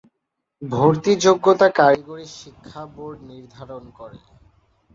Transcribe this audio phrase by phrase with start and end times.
[0.61, 4.19] ভর্তি যোগ্যতা কারিগরি শিক্ষা বোর্ড নির্ধারণ করে।